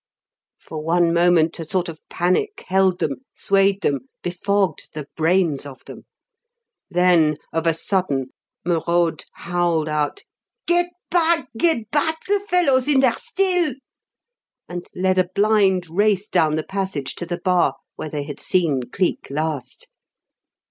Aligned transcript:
For 0.59 0.79
one 0.81 1.13
moment 1.13 1.59
a 1.59 1.63
sort 1.63 1.87
of 1.87 2.01
panic 2.09 2.63
held 2.65 2.97
them, 2.97 3.17
swayed 3.31 3.81
them, 3.81 4.09
befogged 4.23 4.89
the 4.95 5.05
brains 5.15 5.63
of 5.63 5.85
them; 5.85 6.05
then, 6.89 7.37
of 7.53 7.67
a 7.67 7.73
sudden, 7.75 8.31
Merode 8.65 9.25
howled 9.33 9.87
out, 9.87 10.23
"Get 10.65 10.89
back! 11.11 11.49
Get 11.55 11.91
back! 11.91 12.23
The 12.25 12.39
fellow's 12.39 12.87
in 12.87 13.01
there 13.01 13.13
still!" 13.13 13.75
and 14.67 14.87
led 14.95 15.19
a 15.19 15.29
blind 15.35 15.87
race 15.87 16.27
down 16.27 16.55
the 16.55 16.63
passage 16.63 17.13
to 17.17 17.27
the 17.27 17.37
bar, 17.37 17.75
where 17.95 18.09
they 18.09 18.23
had 18.23 18.39
seen 18.39 18.81
Cleek 18.91 19.27
last. 19.29 19.87